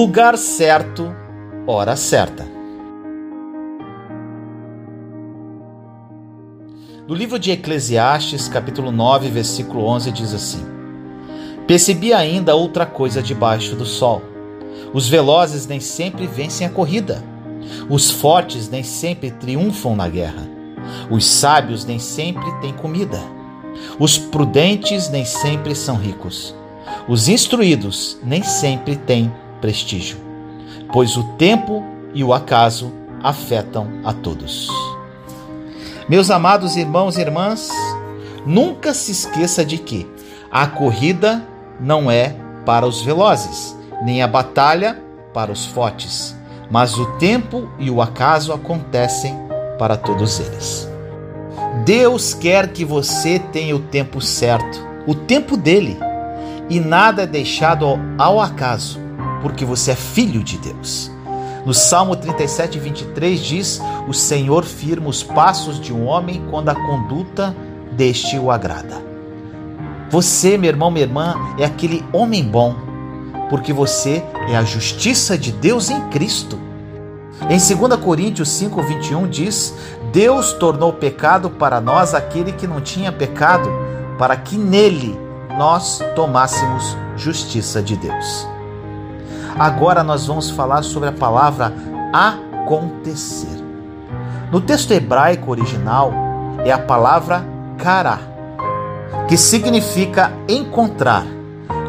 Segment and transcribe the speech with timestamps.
[0.00, 1.14] Lugar certo,
[1.66, 2.48] hora certa.
[7.06, 10.64] No livro de Eclesiastes, capítulo 9, versículo 11, diz assim:
[11.66, 14.22] Percebi ainda outra coisa debaixo do sol.
[14.94, 17.22] Os velozes nem sempre vencem a corrida.
[17.90, 20.48] Os fortes nem sempre triunfam na guerra.
[21.10, 23.20] Os sábios nem sempre têm comida.
[23.98, 26.54] Os prudentes nem sempre são ricos.
[27.06, 29.30] Os instruídos nem sempre têm
[29.60, 30.18] prestígio,
[30.92, 31.84] pois o tempo
[32.14, 32.92] e o acaso
[33.22, 34.68] afetam a todos.
[36.08, 37.70] Meus amados irmãos e irmãs,
[38.44, 40.10] nunca se esqueça de que
[40.50, 41.46] a corrida
[41.78, 42.34] não é
[42.66, 45.00] para os velozes, nem a batalha
[45.32, 46.36] para os fortes,
[46.70, 49.36] mas o tempo e o acaso acontecem
[49.78, 50.88] para todos eles.
[51.84, 55.96] Deus quer que você tenha o tempo certo, o tempo dele,
[56.68, 57.86] e nada é deixado
[58.18, 59.00] ao acaso
[59.42, 61.10] porque você é filho de Deus.
[61.64, 66.74] No Salmo 37, 23 diz: O Senhor firma os passos de um homem quando a
[66.74, 67.54] conduta
[67.92, 69.02] deste o agrada.
[70.10, 72.74] Você, meu irmão, minha irmã, é aquele homem bom,
[73.48, 76.58] porque você é a justiça de Deus em Cristo.
[77.48, 79.74] Em 2 Coríntios 5, 21 diz:
[80.12, 83.70] Deus tornou pecado para nós aquele que não tinha pecado,
[84.18, 85.18] para que nele
[85.56, 88.48] nós tomássemos justiça de Deus.
[89.58, 91.72] Agora nós vamos falar sobre a palavra
[92.12, 93.64] acontecer.
[94.50, 96.12] No texto hebraico original
[96.64, 97.44] é a palavra
[97.78, 98.18] kará,
[99.28, 101.24] que significa encontrar,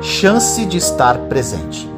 [0.02, 1.89] chance de estar presente.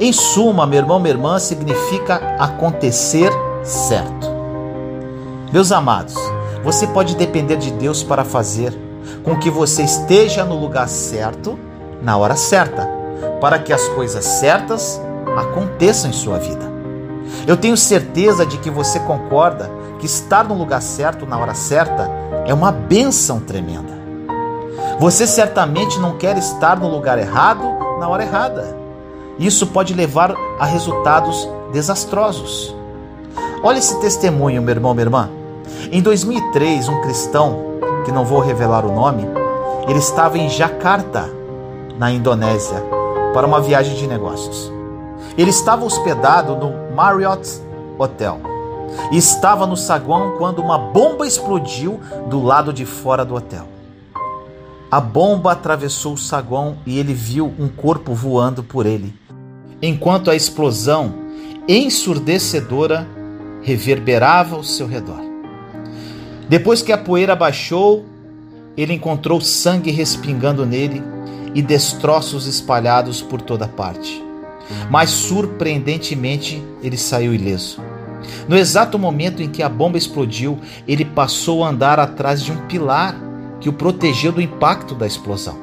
[0.00, 3.30] Em suma, meu irmão, minha irmã, significa acontecer
[3.62, 4.28] certo.
[5.52, 6.14] Meus amados,
[6.64, 8.76] você pode depender de Deus para fazer
[9.22, 11.58] com que você esteja no lugar certo,
[12.02, 12.91] na hora certa
[13.42, 15.02] para que as coisas certas
[15.36, 16.64] aconteçam em sua vida.
[17.44, 22.08] Eu tenho certeza de que você concorda que estar no lugar certo na hora certa
[22.46, 24.00] é uma benção tremenda.
[25.00, 27.64] Você certamente não quer estar no lugar errado
[27.98, 28.76] na hora errada.
[29.40, 32.72] Isso pode levar a resultados desastrosos.
[33.60, 35.28] Olha esse testemunho, meu irmão, minha irmã.
[35.90, 37.58] Em 2003, um cristão,
[38.04, 39.26] que não vou revelar o nome,
[39.88, 41.28] ele estava em Jakarta,
[41.98, 43.01] na Indonésia,
[43.32, 44.70] para uma viagem de negócios.
[45.36, 47.60] Ele estava hospedado no Marriott
[47.98, 48.40] Hotel
[49.10, 53.66] e estava no saguão quando uma bomba explodiu do lado de fora do hotel.
[54.90, 59.14] A bomba atravessou o saguão e ele viu um corpo voando por ele,
[59.80, 61.14] enquanto a explosão
[61.66, 63.06] ensurdecedora
[63.62, 65.20] reverberava ao seu redor.
[66.48, 68.04] Depois que a poeira baixou,
[68.76, 71.02] ele encontrou sangue respingando nele
[71.54, 74.22] e destroços espalhados por toda parte.
[74.90, 77.80] Mas surpreendentemente ele saiu ileso.
[78.48, 82.66] No exato momento em que a bomba explodiu, ele passou a andar atrás de um
[82.66, 83.16] pilar
[83.60, 85.56] que o protegeu do impacto da explosão.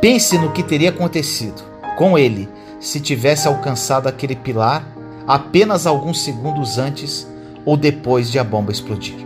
[0.00, 1.62] Pense no que teria acontecido
[1.96, 4.86] com ele se tivesse alcançado aquele pilar
[5.26, 7.26] apenas alguns segundos antes
[7.64, 9.16] ou depois de a bomba explodir.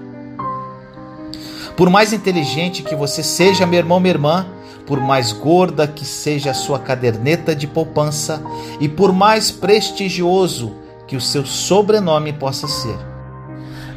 [1.77, 4.47] Por mais inteligente que você seja, meu irmão, minha irmã,
[4.89, 8.43] por mais gorda que seja a sua caderneta de poupança
[8.81, 10.73] e por mais prestigioso
[11.07, 12.99] que o seu sobrenome possa ser.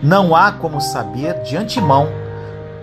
[0.03, 2.09] Não há como saber de antemão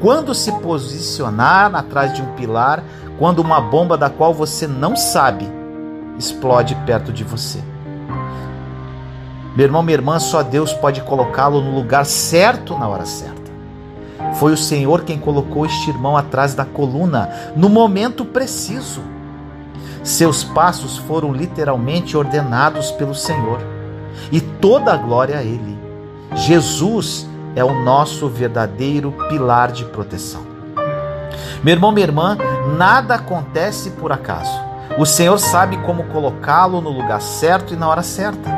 [0.00, 2.82] quando se posicionar atrás de um pilar
[3.18, 5.46] quando uma bomba da qual você não sabe
[6.18, 7.62] explode perto de você.
[9.54, 13.37] Meu irmão, minha irmã, só Deus pode colocá-lo no lugar certo na hora certa.
[14.34, 19.02] Foi o Senhor quem colocou este irmão atrás da coluna no momento preciso.
[20.02, 23.60] Seus passos foram literalmente ordenados pelo Senhor
[24.30, 25.78] e toda a glória a Ele.
[26.34, 30.46] Jesus é o nosso verdadeiro pilar de proteção.
[31.62, 32.38] Meu irmão, minha irmã,
[32.76, 34.60] nada acontece por acaso.
[34.96, 38.50] O Senhor sabe como colocá-lo no lugar certo e na hora certa.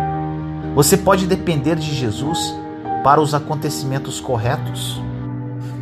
[0.74, 2.54] Você pode depender de Jesus
[3.02, 5.00] para os acontecimentos corretos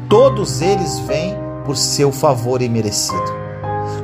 [0.09, 3.39] todos eles vêm por seu favor imerecido.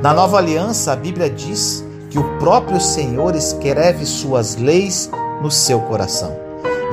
[0.01, 5.09] Na nova aliança, a Bíblia diz que o próprio Senhor escreve suas leis
[5.41, 6.35] no seu coração.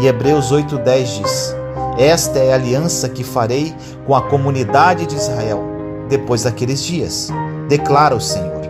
[0.00, 1.56] E Hebreus 8:10 diz:
[1.98, 3.74] Esta é a aliança que farei
[4.06, 5.62] com a comunidade de Israel
[6.08, 7.28] depois daqueles dias,
[7.68, 8.62] declara o Senhor.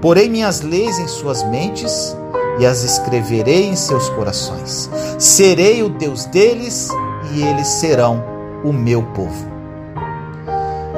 [0.00, 2.16] Porei minhas leis em suas mentes
[2.58, 4.90] e as escreverei em seus corações.
[5.18, 6.88] Serei o Deus deles
[7.32, 8.22] e eles serão
[8.64, 9.51] o meu povo.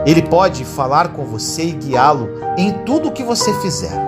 [0.07, 2.29] Ele pode falar com você e guiá-lo
[2.59, 3.99] em tudo o que você fizer.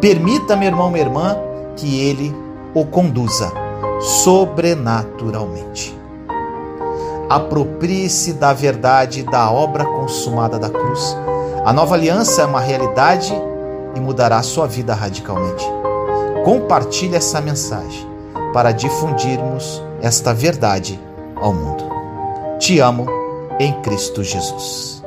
[0.00, 1.36] Permita, meu irmão, minha irmã,
[1.76, 2.34] que Ele
[2.74, 3.50] o conduza
[4.00, 5.98] sobrenaturalmente.
[7.28, 11.16] Aproprie-se da verdade da obra consumada da cruz.
[11.64, 13.32] A nova aliança é uma realidade
[13.94, 15.64] e mudará sua vida radicalmente.
[16.44, 18.06] Compartilhe essa mensagem
[18.52, 21.00] para difundirmos esta verdade
[21.36, 21.84] ao mundo.
[22.58, 23.06] Te amo
[23.58, 25.01] em Cristo Jesus.